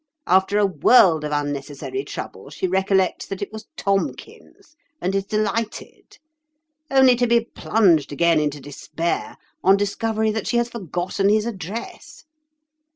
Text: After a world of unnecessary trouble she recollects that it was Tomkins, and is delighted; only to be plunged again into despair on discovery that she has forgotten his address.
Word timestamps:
After 0.25 0.57
a 0.57 0.65
world 0.65 1.23
of 1.23 1.31
unnecessary 1.31 2.03
trouble 2.03 2.49
she 2.49 2.65
recollects 2.65 3.27
that 3.27 3.43
it 3.43 3.51
was 3.53 3.67
Tomkins, 3.77 4.75
and 4.99 5.13
is 5.13 5.25
delighted; 5.27 6.17
only 6.89 7.15
to 7.15 7.27
be 7.27 7.41
plunged 7.41 8.11
again 8.11 8.39
into 8.39 8.59
despair 8.59 9.37
on 9.63 9.77
discovery 9.77 10.31
that 10.31 10.47
she 10.47 10.57
has 10.57 10.69
forgotten 10.69 11.29
his 11.29 11.45
address. 11.45 12.25